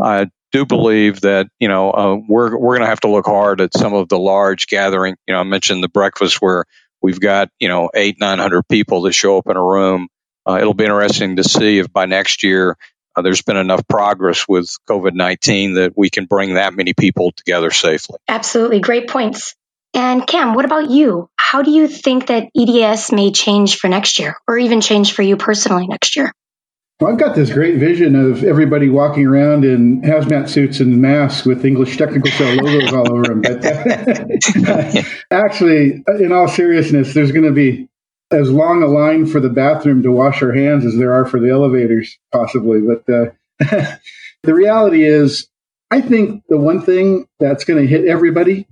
I 0.00 0.28
do 0.52 0.64
believe 0.64 1.20
that 1.22 1.48
you 1.58 1.68
know 1.68 1.90
uh, 1.90 2.16
we're 2.28 2.56
we're 2.56 2.76
going 2.76 2.82
to 2.82 2.88
have 2.88 3.00
to 3.00 3.10
look 3.10 3.26
hard 3.26 3.60
at 3.60 3.76
some 3.76 3.94
of 3.94 4.08
the 4.08 4.18
large 4.18 4.66
gathering. 4.66 5.16
You 5.26 5.34
know, 5.34 5.40
I 5.40 5.44
mentioned 5.44 5.82
the 5.82 5.88
breakfast 5.88 6.40
where 6.40 6.64
we've 7.02 7.20
got 7.20 7.50
you 7.58 7.68
know 7.68 7.90
eight 7.94 8.16
nine 8.20 8.38
hundred 8.38 8.66
people 8.68 9.02
that 9.02 9.12
show 9.12 9.38
up 9.38 9.48
in 9.48 9.56
a 9.56 9.64
room. 9.64 10.08
Uh, 10.48 10.58
it'll 10.60 10.74
be 10.74 10.84
interesting 10.84 11.36
to 11.36 11.44
see 11.44 11.78
if 11.78 11.92
by 11.92 12.06
next 12.06 12.42
year 12.42 12.76
uh, 13.16 13.22
there's 13.22 13.42
been 13.42 13.56
enough 13.56 13.86
progress 13.88 14.46
with 14.48 14.68
COVID 14.88 15.14
nineteen 15.14 15.74
that 15.74 15.94
we 15.96 16.10
can 16.10 16.26
bring 16.26 16.54
that 16.54 16.74
many 16.74 16.94
people 16.94 17.32
together 17.32 17.70
safely. 17.70 18.18
Absolutely, 18.28 18.80
great 18.80 19.08
points. 19.08 19.54
And 19.94 20.26
Cam, 20.26 20.54
what 20.54 20.64
about 20.64 20.90
you? 20.90 21.30
How 21.36 21.62
do 21.62 21.70
you 21.70 21.88
think 21.88 22.26
that 22.26 22.48
EDS 22.56 23.10
may 23.10 23.32
change 23.32 23.78
for 23.78 23.88
next 23.88 24.18
year, 24.18 24.36
or 24.46 24.58
even 24.58 24.80
change 24.80 25.12
for 25.12 25.22
you 25.22 25.36
personally 25.36 25.86
next 25.86 26.16
year? 26.16 26.32
Well, 27.00 27.12
I've 27.12 27.18
got 27.18 27.36
this 27.36 27.52
great 27.52 27.76
vision 27.78 28.16
of 28.16 28.42
everybody 28.42 28.88
walking 28.88 29.24
around 29.24 29.64
in 29.64 30.02
hazmat 30.02 30.48
suits 30.48 30.80
and 30.80 31.00
masks 31.00 31.46
with 31.46 31.64
English 31.64 31.96
Technical 31.96 32.28
Sales 32.32 32.58
logos 32.60 32.92
all 32.92 33.12
over 33.12 33.22
them. 33.22 33.40
But 33.40 35.06
actually, 35.30 36.02
in 36.18 36.32
all 36.32 36.48
seriousness, 36.48 37.14
there's 37.14 37.30
going 37.30 37.44
to 37.44 37.52
be 37.52 37.87
as 38.30 38.50
long 38.50 38.82
a 38.82 38.86
line 38.86 39.26
for 39.26 39.40
the 39.40 39.48
bathroom 39.48 40.02
to 40.02 40.12
wash 40.12 40.42
our 40.42 40.52
hands 40.52 40.84
as 40.84 40.96
there 40.96 41.12
are 41.12 41.24
for 41.24 41.40
the 41.40 41.50
elevators, 41.50 42.18
possibly. 42.32 42.80
But 42.80 43.08
uh, 43.12 43.96
the 44.42 44.54
reality 44.54 45.04
is, 45.04 45.48
I 45.90 46.00
think 46.00 46.44
the 46.48 46.58
one 46.58 46.82
thing 46.82 47.26
that's 47.40 47.64
going 47.64 47.80
to 47.80 47.88
hit 47.88 48.06
everybody 48.06 48.66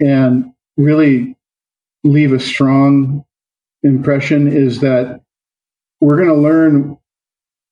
and 0.00 0.52
really 0.76 1.36
leave 2.04 2.32
a 2.32 2.40
strong 2.40 3.24
impression 3.82 4.46
is 4.48 4.80
that 4.80 5.20
we're 6.00 6.16
going 6.16 6.28
to 6.28 6.34
learn 6.34 6.98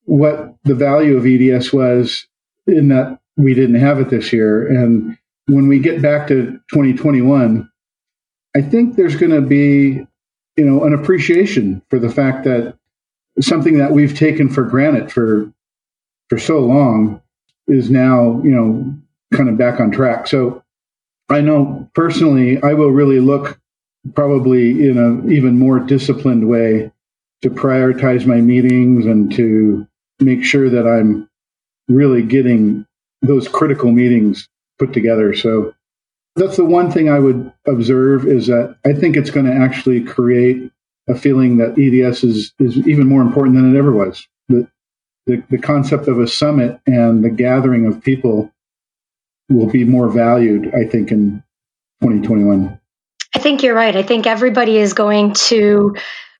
what 0.05 0.55
the 0.63 0.75
value 0.75 1.17
of 1.17 1.25
EDS 1.25 1.71
was 1.71 2.27
in 2.67 2.89
that 2.89 3.19
we 3.37 3.53
didn't 3.53 3.79
have 3.79 3.99
it 3.99 4.09
this 4.09 4.33
year. 4.33 4.67
And 4.67 5.17
when 5.47 5.67
we 5.67 5.79
get 5.79 6.01
back 6.01 6.27
to 6.27 6.59
2021, 6.71 7.69
I 8.55 8.61
think 8.61 8.95
there's 8.95 9.15
going 9.15 9.31
to 9.31 9.41
be, 9.41 10.05
you 10.55 10.65
know, 10.65 10.83
an 10.83 10.93
appreciation 10.93 11.81
for 11.89 11.99
the 11.99 12.09
fact 12.09 12.43
that 12.43 12.77
something 13.41 13.77
that 13.79 13.91
we've 13.91 14.15
taken 14.15 14.49
for 14.49 14.63
granted 14.63 15.11
for 15.11 15.51
for 16.29 16.37
so 16.37 16.59
long 16.59 17.21
is 17.67 17.89
now, 17.89 18.41
you 18.43 18.51
know, 18.51 18.93
kind 19.33 19.49
of 19.49 19.57
back 19.57 19.79
on 19.79 19.91
track. 19.91 20.27
So 20.27 20.63
I 21.29 21.41
know 21.41 21.89
personally, 21.93 22.61
I 22.61 22.73
will 22.73 22.91
really 22.91 23.19
look 23.19 23.59
probably 24.13 24.87
in 24.87 24.97
an 24.97 25.31
even 25.31 25.57
more 25.57 25.79
disciplined 25.79 26.47
way 26.47 26.91
to 27.41 27.49
prioritize 27.49 28.25
my 28.25 28.41
meetings 28.41 29.05
and 29.05 29.33
to 29.33 29.87
make 30.19 30.43
sure 30.43 30.69
that 30.69 30.87
I'm 30.87 31.29
really 31.87 32.21
getting 32.21 32.85
those 33.21 33.47
critical 33.47 33.91
meetings 33.91 34.47
put 34.79 34.93
together. 34.93 35.33
So 35.33 35.73
that's 36.35 36.57
the 36.57 36.65
one 36.65 36.91
thing 36.91 37.09
I 37.09 37.19
would 37.19 37.51
observe 37.67 38.25
is 38.25 38.47
that 38.47 38.75
I 38.85 38.93
think 38.93 39.15
it's 39.15 39.29
going 39.29 39.45
to 39.45 39.53
actually 39.53 40.03
create 40.03 40.71
a 41.07 41.15
feeling 41.15 41.57
that 41.57 41.77
EDS 41.77 42.23
is, 42.23 42.53
is 42.59 42.77
even 42.87 43.07
more 43.07 43.21
important 43.21 43.55
than 43.55 43.75
it 43.75 43.77
ever 43.77 43.91
was. 43.91 44.27
The, 44.49 44.67
the, 45.25 45.43
the 45.49 45.57
concept 45.57 46.07
of 46.07 46.19
a 46.19 46.27
summit 46.27 46.79
and 46.87 47.23
the 47.23 47.29
gathering 47.29 47.85
of 47.85 48.01
people 48.01 48.51
will 49.49 49.69
be 49.69 49.83
more 49.83 50.09
valued, 50.09 50.73
I 50.73 50.85
think, 50.87 51.11
in 51.11 51.43
2021. 52.01 52.79
I 53.35 53.39
think 53.39 53.63
you're 53.63 53.75
right. 53.75 53.95
I 53.95 54.03
think 54.03 54.27
everybody 54.27 54.77
is 54.77 54.93
going 54.93 55.33
to 55.33 55.95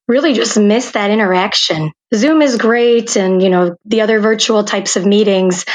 really 0.07 0.33
just 0.33 0.57
miss 0.57 0.91
that 0.91 1.11
interaction. 1.11 1.91
Zoom 2.13 2.41
is 2.41 2.57
great 2.57 3.15
and, 3.15 3.41
you 3.41 3.49
know, 3.49 3.75
the 3.85 4.01
other 4.01 4.19
virtual 4.19 4.63
types 4.63 4.95
of 4.95 5.05
meetings, 5.05 5.65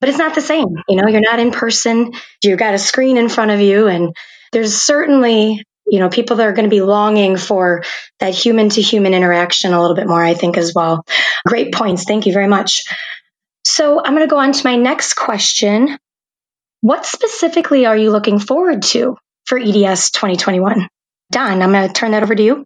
but 0.00 0.08
it's 0.08 0.18
not 0.18 0.34
the 0.34 0.40
same. 0.40 0.68
You 0.88 0.96
know, 0.96 1.08
you're 1.08 1.20
not 1.20 1.38
in 1.38 1.50
person. 1.50 2.12
You've 2.42 2.58
got 2.58 2.74
a 2.74 2.78
screen 2.78 3.16
in 3.16 3.28
front 3.28 3.50
of 3.50 3.60
you 3.60 3.86
and 3.86 4.14
there's 4.52 4.74
certainly, 4.74 5.62
you 5.86 5.98
know, 6.00 6.08
people 6.08 6.36
that 6.36 6.46
are 6.46 6.52
going 6.52 6.68
to 6.68 6.74
be 6.74 6.82
longing 6.82 7.36
for 7.36 7.82
that 8.20 8.34
human 8.34 8.68
to 8.70 8.82
human 8.82 9.14
interaction 9.14 9.72
a 9.72 9.80
little 9.80 9.96
bit 9.96 10.08
more, 10.08 10.22
I 10.22 10.34
think, 10.34 10.56
as 10.56 10.74
well. 10.74 11.04
Great 11.46 11.72
points. 11.72 12.04
Thank 12.04 12.26
you 12.26 12.32
very 12.32 12.48
much. 12.48 12.84
So 13.64 13.98
I'm 14.02 14.14
going 14.14 14.26
to 14.26 14.30
go 14.30 14.38
on 14.38 14.52
to 14.52 14.64
my 14.64 14.76
next 14.76 15.14
question. 15.14 15.98
What 16.80 17.06
specifically 17.06 17.86
are 17.86 17.96
you 17.96 18.10
looking 18.10 18.38
forward 18.38 18.82
to 18.82 19.16
for 19.46 19.58
EDS 19.58 20.10
2021? 20.10 20.88
Don, 21.30 21.62
I'm 21.62 21.72
going 21.72 21.86
to 21.86 21.92
turn 21.92 22.12
that 22.12 22.22
over 22.22 22.34
to 22.34 22.42
you. 22.42 22.64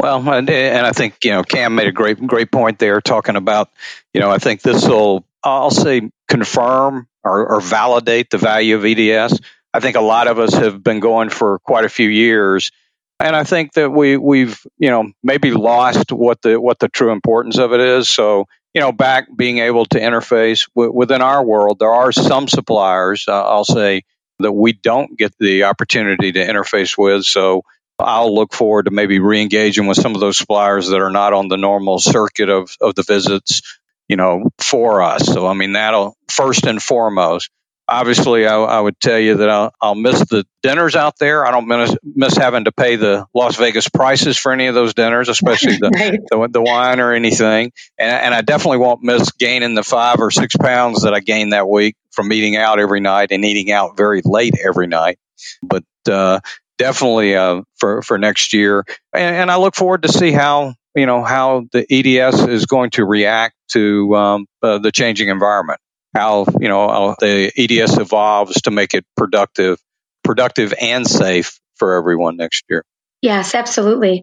Well, 0.00 0.26
and, 0.32 0.48
I 0.50 0.92
think 0.92 1.24
you 1.24 1.32
know 1.32 1.42
Cam 1.42 1.74
made 1.74 1.86
a 1.86 1.92
great 1.92 2.26
great 2.26 2.50
point 2.50 2.78
there, 2.78 3.02
talking 3.02 3.36
about 3.36 3.68
you 4.14 4.20
know 4.20 4.30
I 4.30 4.38
think 4.38 4.62
this 4.62 4.88
will 4.88 5.26
I'll 5.44 5.70
say 5.70 6.10
confirm 6.26 7.06
or, 7.22 7.46
or 7.46 7.60
validate 7.60 8.30
the 8.30 8.38
value 8.38 8.76
of 8.76 8.84
EDS. 8.86 9.40
I 9.74 9.80
think 9.80 9.96
a 9.96 10.00
lot 10.00 10.26
of 10.26 10.38
us 10.38 10.54
have 10.54 10.82
been 10.82 11.00
going 11.00 11.28
for 11.28 11.58
quite 11.58 11.84
a 11.84 11.90
few 11.90 12.08
years, 12.08 12.70
and 13.18 13.36
I 13.36 13.44
think 13.44 13.74
that 13.74 13.90
we 13.90 14.16
we've 14.16 14.58
you 14.78 14.88
know 14.88 15.12
maybe 15.22 15.50
lost 15.50 16.12
what 16.12 16.40
the 16.40 16.58
what 16.58 16.78
the 16.78 16.88
true 16.88 17.12
importance 17.12 17.58
of 17.58 17.74
it 17.74 17.80
is. 17.80 18.08
So 18.08 18.46
you 18.72 18.80
know, 18.80 18.92
back 18.92 19.26
being 19.36 19.58
able 19.58 19.84
to 19.84 20.00
interface 20.00 20.66
w- 20.74 20.92
within 20.92 21.20
our 21.20 21.44
world, 21.44 21.78
there 21.78 21.92
are 21.92 22.12
some 22.12 22.48
suppliers 22.48 23.26
uh, 23.28 23.32
I'll 23.32 23.66
say 23.66 24.04
that 24.38 24.52
we 24.52 24.72
don't 24.72 25.18
get 25.18 25.36
the 25.38 25.64
opportunity 25.64 26.32
to 26.32 26.38
interface 26.38 26.96
with. 26.96 27.24
So 27.26 27.64
I'll 28.00 28.34
look 28.34 28.52
forward 28.52 28.84
to 28.84 28.90
maybe 28.90 29.18
re-engaging 29.18 29.86
with 29.86 29.98
some 29.98 30.14
of 30.14 30.20
those 30.20 30.38
suppliers 30.38 30.88
that 30.88 31.00
are 31.00 31.10
not 31.10 31.32
on 31.32 31.48
the 31.48 31.56
normal 31.56 31.98
circuit 31.98 32.48
of, 32.48 32.76
of 32.80 32.94
the 32.94 33.02
visits, 33.02 33.78
you 34.08 34.16
know, 34.16 34.50
for 34.58 35.02
us. 35.02 35.26
So, 35.26 35.46
I 35.46 35.54
mean, 35.54 35.72
that'll 35.72 36.16
first 36.28 36.66
and 36.66 36.82
foremost. 36.82 37.50
Obviously, 37.88 38.46
I, 38.46 38.56
I 38.56 38.80
would 38.80 39.00
tell 39.00 39.18
you 39.18 39.38
that 39.38 39.50
I'll, 39.50 39.74
I'll, 39.80 39.96
miss 39.96 40.20
the 40.20 40.44
dinners 40.62 40.94
out 40.94 41.18
there. 41.18 41.44
I 41.44 41.50
don't 41.50 41.66
miss, 41.66 41.96
miss, 42.04 42.36
having 42.36 42.66
to 42.66 42.72
pay 42.72 42.94
the 42.94 43.26
Las 43.34 43.56
Vegas 43.56 43.88
prices 43.88 44.38
for 44.38 44.52
any 44.52 44.68
of 44.68 44.76
those 44.76 44.94
dinners, 44.94 45.28
especially 45.28 45.76
the, 45.76 45.90
right. 45.94 46.20
the, 46.30 46.48
the, 46.52 46.62
wine 46.62 47.00
or 47.00 47.12
anything. 47.12 47.72
And, 47.98 48.26
and 48.26 48.34
I 48.34 48.42
definitely 48.42 48.78
won't 48.78 49.02
miss 49.02 49.32
gaining 49.32 49.74
the 49.74 49.82
five 49.82 50.20
or 50.20 50.30
six 50.30 50.54
pounds 50.54 51.02
that 51.02 51.14
I 51.14 51.18
gained 51.18 51.52
that 51.52 51.68
week 51.68 51.96
from 52.12 52.32
eating 52.32 52.56
out 52.56 52.78
every 52.78 53.00
night 53.00 53.32
and 53.32 53.44
eating 53.44 53.72
out 53.72 53.96
very 53.96 54.22
late 54.24 54.54
every 54.64 54.86
night. 54.86 55.18
But 55.60 55.84
uh, 56.08 56.40
definitely 56.80 57.36
uh, 57.36 57.60
for 57.76 58.02
for 58.02 58.18
next 58.18 58.52
year. 58.52 58.84
And, 59.14 59.36
and, 59.36 59.50
I 59.50 59.56
look 59.56 59.76
forward 59.76 60.02
to 60.02 60.08
see 60.08 60.32
how 60.32 60.74
you 60.96 61.06
know 61.06 61.22
how 61.22 61.66
the 61.72 61.84
EDS 61.88 62.40
is 62.48 62.66
going 62.66 62.90
to 62.92 63.04
react 63.04 63.54
to 63.72 64.16
um, 64.16 64.46
uh, 64.62 64.78
the 64.78 64.90
changing 64.90 65.28
environment. 65.28 65.78
How 66.16 66.46
you 66.58 66.68
know 66.68 66.88
how 66.88 67.16
the 67.20 67.52
EDS 67.56 67.98
evolves 67.98 68.62
to 68.62 68.70
make 68.70 68.94
it 68.94 69.04
productive, 69.16 69.78
productive 70.24 70.74
and 70.80 71.06
safe 71.06 71.60
for 71.76 71.94
everyone 71.94 72.36
next 72.36 72.64
year. 72.68 72.84
Yes, 73.22 73.54
absolutely. 73.54 74.22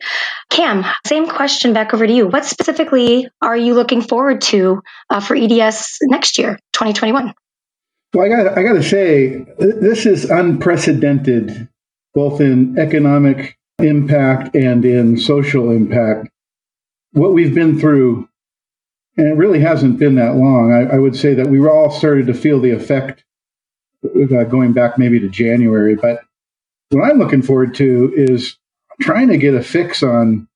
Cam, 0.50 0.84
same 1.06 1.28
question 1.28 1.74
back 1.74 1.94
over 1.94 2.08
to 2.08 2.12
you. 2.12 2.28
What 2.28 2.46
specifically 2.46 3.30
are 3.44 3.56
you 3.56 3.76
looking 3.76 4.02
forward 4.02 4.42
to 4.42 4.82
uh, 5.12 5.20
for 5.20 5.36
EDS 5.36 6.00
next 6.02 6.40
year, 6.40 6.58
2021? 6.74 7.36
Well, 8.14 8.26
I 8.26 8.30
got 8.30 8.58
I 8.58 8.64
got 8.64 8.74
to 8.74 8.84
say, 8.84 9.46
this 9.60 10.08
is 10.08 10.26
unprecedented 10.26 11.70
both 12.18 12.42
in 12.42 12.80
economic 12.80 13.60
impact 13.78 14.56
and 14.56 14.84
in 14.84 15.20
social 15.20 15.70
impact. 15.70 16.28
What 17.12 17.34
we've 17.34 17.54
been 17.54 17.80
through, 17.80 18.28
and 19.18 19.28
it 19.28 19.38
really 19.38 19.60
hasn't 19.60 20.00
been 20.00 20.16
that 20.16 20.34
long, 20.34 20.74
I, 20.74 20.96
I 20.96 20.98
would 20.98 21.16
say 21.16 21.36
that 21.36 21.46
we 21.46 21.64
all 21.68 21.92
started 21.92 22.26
to 22.26 22.34
feel 22.34 22.60
the 22.60 22.72
effect 22.72 23.24
uh, 24.04 24.46
going 24.46 24.74
back 24.74 24.98
maybe 24.98 25.20
to 25.20 25.30
January. 25.30 25.96
But 25.96 26.22
what 26.90 27.08
I'm 27.08 27.20
looking 27.20 27.44
forward 27.44 27.76
to 27.76 28.12
is 28.16 28.58
trying 29.00 29.28
to 29.28 29.38
get 29.38 29.54
a 29.54 29.62
fix 29.62 30.02
on 30.02 30.48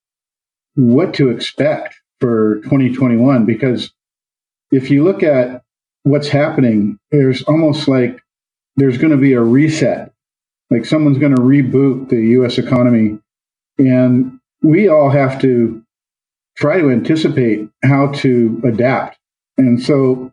what 0.73 1.13
to 1.13 1.29
expect 1.29 1.93
for 2.19 2.55
2021 2.63 3.45
because 3.45 3.91
if 4.71 4.89
you 4.89 5.03
look 5.03 5.21
at 5.21 5.61
what's 6.01 6.29
happening, 6.29 6.97
there's 7.11 7.43
almost 7.43 7.87
like 7.87 8.19
there's 8.77 8.97
going 8.97 9.11
to 9.11 9.17
be 9.17 9.33
a 9.33 9.41
reset 9.41 10.10
like 10.71 10.85
someone's 10.85 11.19
going 11.19 11.35
to 11.35 11.41
reboot 11.41 12.09
the 12.09 12.21
US 12.39 12.57
economy. 12.57 13.19
And 13.77 14.39
we 14.63 14.87
all 14.87 15.09
have 15.09 15.39
to 15.41 15.83
try 16.55 16.79
to 16.79 16.89
anticipate 16.89 17.69
how 17.83 18.07
to 18.13 18.61
adapt. 18.63 19.19
And 19.57 19.81
so 19.81 20.31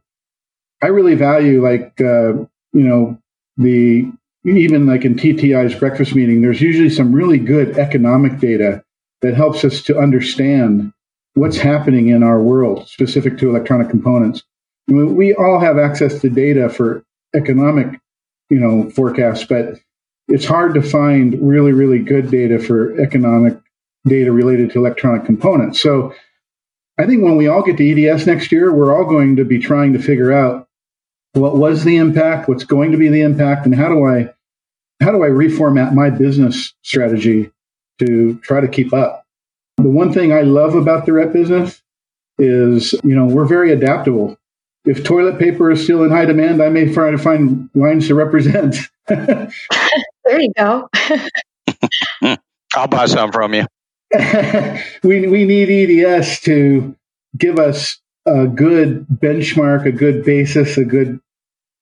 I 0.83 0.87
really 0.87 1.17
value, 1.17 1.63
like, 1.63 2.01
uh, 2.01 2.35
you 2.73 2.85
know, 2.85 3.19
the 3.57 4.11
even 4.45 4.87
like 4.87 5.05
in 5.05 5.17
TTI's 5.17 5.75
breakfast 5.75 6.15
meeting, 6.15 6.41
there's 6.41 6.61
usually 6.61 6.89
some 6.89 7.13
really 7.13 7.39
good 7.39 7.77
economic 7.77 8.39
data 8.39 8.83
that 9.21 9.35
helps 9.35 9.65
us 9.65 9.83
to 9.83 9.99
understand 9.99 10.93
what's 11.35 11.57
happening 11.57 12.09
in 12.09 12.23
our 12.23 12.41
world 12.41 12.89
specific 12.89 13.37
to 13.39 13.51
electronic 13.51 13.91
components. 13.91 14.45
we 14.87 15.35
all 15.35 15.59
have 15.59 15.77
access 15.77 16.21
to 16.21 16.31
data 16.31 16.69
for 16.69 17.03
economic, 17.35 18.01
you 18.49 18.59
know, 18.59 18.89
forecasts, 18.91 19.45
but 19.45 19.79
it's 20.29 20.45
hard 20.45 20.75
to 20.75 20.83
find 20.83 21.39
really, 21.41 21.73
really 21.73 21.99
good 21.99 22.31
data 22.31 22.59
for 22.59 23.01
economic 23.01 23.59
data 24.07 24.31
related 24.31 24.71
to 24.71 24.79
electronic 24.79 25.25
components. 25.25 25.81
So 25.81 26.15
I 26.99 27.07
think 27.07 27.23
when 27.23 27.37
we 27.37 27.49
all 27.49 27.63
get 27.63 27.77
to 27.79 28.09
EDS 28.09 28.27
next 28.27 28.53
year, 28.53 28.73
we're 28.73 28.97
all 28.97 29.05
going 29.05 29.37
to 29.37 29.45
be 29.45 29.59
trying 29.59 29.93
to 29.95 29.99
figure 29.99 30.33
out 30.33 30.69
what 31.33 31.57
was 31.57 31.85
the 31.85 31.97
impact, 31.97 32.49
what's 32.49 32.65
going 32.65 32.93
to 32.93 32.99
be 32.99 33.09
the 33.09 33.23
impact, 33.23 33.67
and 33.67 33.75
how 33.75 33.89
do 33.89 34.05
I 34.05 34.35
how 35.01 35.13
do 35.13 35.23
I 35.23 35.29
reformat 35.29 35.95
my 35.95 36.11
business 36.11 36.75
strategy 36.83 37.53
to 38.01 38.39
try 38.41 38.61
to 38.61 38.69
keep 38.69 38.93
up. 38.93 39.25
The 39.77 39.89
one 39.89 40.13
thing 40.13 40.33
I 40.33 40.41
love 40.41 40.75
about 40.75 41.07
the 41.07 41.13
rep 41.13 41.33
business 41.33 41.81
is, 42.39 42.95
you 43.05 43.15
know, 43.15 43.27
we're 43.27 43.45
very 43.45 43.73
adaptable. 43.73 44.37
If 44.85 45.05
toilet 45.05 45.39
paper 45.39 45.71
is 45.71 45.85
still 45.85 46.03
in 46.03 46.11
high 46.11 46.25
demand, 46.25 46.61
I 46.61 46.69
may 46.69 46.93
try 46.93 47.13
to 47.13 47.19
find 47.19 47.71
lines 47.75 48.09
to 48.09 48.17
represent. 48.17 48.77
There 50.39 50.45
you 50.45 50.53
go. 50.57 50.89
I'll 52.77 52.87
buy 52.87 53.07
some 53.07 53.33
from 53.33 53.55
you. 53.55 53.67
we 55.03 55.27
we 55.27 55.45
need 55.45 55.91
EDS 56.05 56.41
to 56.43 56.95
give 57.37 57.59
us 57.59 57.99
a 58.25 58.47
good 58.47 59.07
benchmark, 59.09 59.85
a 59.85 59.93
good 59.93 60.25
basis, 60.25 60.79
a 60.79 60.85
good 60.85 61.19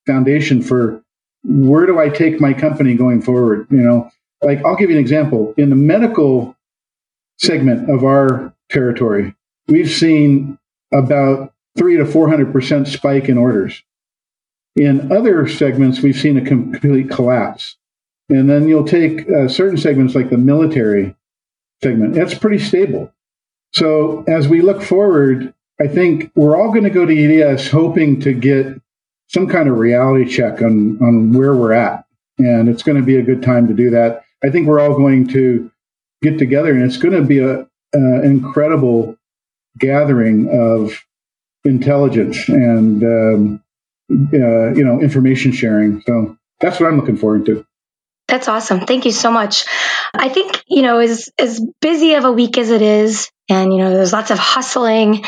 foundation 0.07 0.63
for 0.63 1.03
where 1.43 1.85
do 1.85 1.99
I 1.99 2.09
take 2.09 2.41
my 2.41 2.53
company 2.53 2.95
going 2.95 3.21
forward? 3.21 3.67
You 3.69 3.81
know, 3.81 4.11
like 4.41 4.65
I'll 4.65 4.75
give 4.75 4.89
you 4.89 4.95
an 4.95 5.01
example. 5.01 5.53
In 5.57 5.69
the 5.69 5.75
medical 5.75 6.55
segment 7.37 7.91
of 7.91 8.03
our 8.03 8.53
territory, 8.71 9.35
we've 9.67 9.91
seen 9.91 10.57
about 10.91 11.53
three 11.77 11.97
to 11.97 12.05
four 12.05 12.27
hundred 12.27 12.51
percent 12.51 12.87
spike 12.87 13.29
in 13.29 13.37
orders. 13.37 13.83
In 14.75 15.11
other 15.11 15.47
segments, 15.47 16.01
we've 16.01 16.17
seen 16.17 16.37
a 16.37 16.41
complete 16.41 17.09
collapse. 17.11 17.76
And 18.29 18.49
then 18.49 18.67
you'll 18.67 18.85
take 18.85 19.29
uh, 19.29 19.47
certain 19.47 19.77
segments 19.77 20.15
like 20.15 20.29
the 20.29 20.37
military 20.37 21.15
segment, 21.81 22.13
that's 22.13 22.33
pretty 22.33 22.59
stable. 22.59 23.13
So 23.73 24.23
as 24.27 24.47
we 24.47 24.61
look 24.61 24.81
forward, 24.81 25.53
I 25.79 25.87
think 25.87 26.31
we're 26.35 26.57
all 26.57 26.71
going 26.71 26.83
to 26.83 26.89
go 26.89 27.05
to 27.05 27.43
EDS 27.43 27.69
hoping 27.69 28.19
to 28.21 28.33
get 28.33 28.81
some 29.27 29.47
kind 29.47 29.69
of 29.69 29.77
reality 29.77 30.29
check 30.29 30.61
on, 30.61 30.97
on 31.01 31.33
where 31.33 31.55
we're 31.55 31.73
at. 31.73 32.05
And 32.39 32.69
it's 32.69 32.83
going 32.83 32.97
to 32.97 33.03
be 33.03 33.17
a 33.17 33.23
good 33.23 33.41
time 33.41 33.67
to 33.67 33.73
do 33.73 33.89
that. 33.91 34.23
I 34.43 34.49
think 34.49 34.67
we're 34.67 34.79
all 34.79 34.95
going 34.95 35.27
to 35.29 35.71
get 36.21 36.37
together 36.37 36.71
and 36.71 36.83
it's 36.83 36.97
going 36.97 37.15
to 37.15 37.23
be 37.23 37.39
a, 37.39 37.67
incredible 37.93 39.17
gathering 39.79 40.47
of 40.51 41.03
intelligence 41.63 42.47
and, 42.47 43.03
um, 43.03 43.63
uh, 44.11 44.73
you 44.73 44.83
know, 44.83 45.01
information 45.01 45.51
sharing. 45.51 46.01
So 46.01 46.37
that's 46.59 46.79
what 46.79 46.87
I'm 46.87 46.99
looking 46.99 47.17
forward 47.17 47.45
to. 47.47 47.65
That's 48.27 48.47
awesome. 48.47 48.81
Thank 48.81 49.05
you 49.05 49.11
so 49.11 49.31
much. 49.31 49.65
I 50.13 50.29
think, 50.29 50.63
you 50.67 50.81
know, 50.81 50.99
as, 50.99 51.29
as 51.39 51.61
busy 51.81 52.13
of 52.15 52.25
a 52.25 52.31
week 52.31 52.57
as 52.57 52.71
it 52.71 52.81
is, 52.81 53.29
and, 53.49 53.73
you 53.73 53.79
know, 53.79 53.91
there's 53.91 54.13
lots 54.13 54.31
of 54.31 54.39
hustling, 54.39 55.23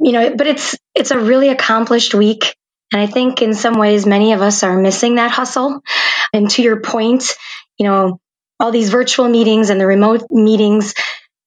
you 0.00 0.12
know, 0.12 0.34
but 0.36 0.46
it's, 0.46 0.76
it's 0.94 1.10
a 1.12 1.18
really 1.18 1.48
accomplished 1.48 2.14
week. 2.14 2.56
And 2.92 3.00
I 3.00 3.06
think 3.06 3.42
in 3.42 3.54
some 3.54 3.74
ways, 3.78 4.06
many 4.06 4.32
of 4.32 4.42
us 4.42 4.62
are 4.62 4.78
missing 4.80 5.16
that 5.16 5.30
hustle. 5.30 5.80
And 6.32 6.50
to 6.50 6.62
your 6.62 6.80
point, 6.80 7.34
you 7.78 7.86
know, 7.86 8.20
all 8.60 8.70
these 8.70 8.90
virtual 8.90 9.28
meetings 9.28 9.70
and 9.70 9.80
the 9.80 9.86
remote 9.86 10.22
meetings 10.30 10.94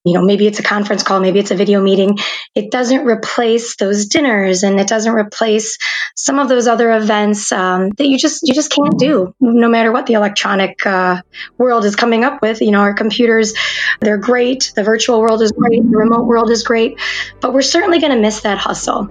you 0.08 0.14
know, 0.14 0.24
maybe 0.24 0.48
it's 0.48 0.60
a 0.60 0.64
conference 0.64 1.04
call, 1.04 1.20
maybe 1.20 1.40
it's 1.40 1.52
a 1.52 1.56
video 1.56 1.82
meeting. 1.82 2.18
It 2.56 2.72
doesn't 2.72 3.06
replace 3.06 3.76
those 3.76 4.06
dinners 4.06 4.64
and 4.64 4.80
it 4.80 4.88
doesn't 4.88 5.14
replace 5.14 5.78
some 6.16 6.40
of 6.40 6.48
those 6.48 6.68
other 6.68 6.92
events 6.94 7.52
um, 7.52 7.90
that 7.98 8.08
you 8.08 8.18
just 8.18 8.48
you 8.48 8.54
just 8.54 8.72
can't 8.72 8.98
do, 8.98 9.36
no 9.40 9.70
matter 9.70 9.92
what 9.92 10.06
the 10.06 10.14
electronic 10.14 10.86
uh, 10.86 11.22
world 11.58 11.86
is 11.86 11.96
coming 11.96 12.24
up 12.24 12.42
with. 12.42 12.62
You 12.62 12.72
know, 12.72 12.80
our 12.80 12.94
computers, 12.94 13.54
they're 14.00 14.18
great. 14.18 14.72
The 14.76 14.84
virtual 14.84 15.20
world 15.20 15.42
is 15.42 15.52
great. 15.52 15.84
The 15.84 15.98
remote 15.98 16.26
world 16.26 16.50
is 16.50 16.64
great, 16.64 17.00
but 17.42 17.54
we're 17.54 17.62
certainly 17.62 18.00
going 18.00 18.14
to 18.14 18.22
miss 18.22 18.42
that 18.42 18.58
hustle. 18.58 19.10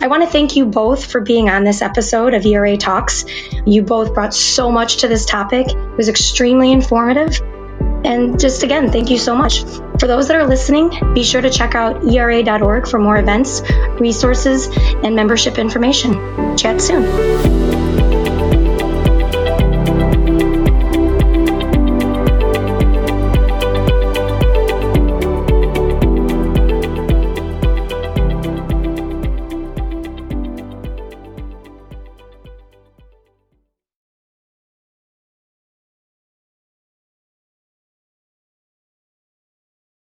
I 0.00 0.08
want 0.08 0.22
to 0.22 0.28
thank 0.28 0.56
you 0.56 0.66
both 0.66 1.10
for 1.10 1.20
being 1.20 1.50
on 1.50 1.64
this 1.64 1.82
episode 1.82 2.34
of 2.34 2.46
ERA 2.46 2.76
Talks. 2.76 3.24
You 3.66 3.82
both 3.82 4.14
brought 4.14 4.34
so 4.34 4.70
much 4.70 4.98
to 4.98 5.08
this 5.08 5.26
topic. 5.26 5.68
It 5.68 5.96
was 5.96 6.08
extremely 6.08 6.72
informative. 6.72 7.57
And 8.04 8.38
just 8.38 8.62
again, 8.62 8.90
thank 8.90 9.10
you 9.10 9.18
so 9.18 9.34
much. 9.34 9.64
For 9.98 10.06
those 10.06 10.28
that 10.28 10.36
are 10.36 10.46
listening, 10.46 10.90
be 11.14 11.24
sure 11.24 11.40
to 11.40 11.50
check 11.50 11.74
out 11.74 12.04
era.org 12.04 12.86
for 12.88 12.98
more 12.98 13.16
events, 13.16 13.62
resources, 14.00 14.68
and 15.02 15.16
membership 15.16 15.58
information. 15.58 16.56
Chat 16.56 16.80
soon. 16.80 17.67